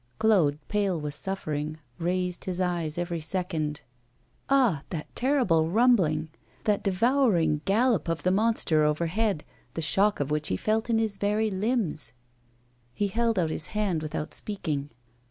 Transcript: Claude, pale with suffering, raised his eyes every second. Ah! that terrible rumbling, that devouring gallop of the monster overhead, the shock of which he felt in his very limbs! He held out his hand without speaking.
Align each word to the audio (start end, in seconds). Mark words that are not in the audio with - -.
Claude, 0.17 0.57
pale 0.67 0.99
with 0.99 1.13
suffering, 1.13 1.77
raised 1.99 2.45
his 2.45 2.59
eyes 2.59 2.97
every 2.97 3.19
second. 3.19 3.81
Ah! 4.49 4.81
that 4.89 5.15
terrible 5.15 5.69
rumbling, 5.69 6.29
that 6.63 6.81
devouring 6.81 7.61
gallop 7.65 8.09
of 8.09 8.23
the 8.23 8.31
monster 8.31 8.83
overhead, 8.83 9.43
the 9.75 9.79
shock 9.83 10.19
of 10.19 10.31
which 10.31 10.47
he 10.47 10.57
felt 10.57 10.89
in 10.89 10.97
his 10.97 11.17
very 11.17 11.51
limbs! 11.51 12.13
He 12.95 13.09
held 13.09 13.37
out 13.37 13.51
his 13.51 13.67
hand 13.77 14.01
without 14.01 14.33
speaking. 14.33 14.89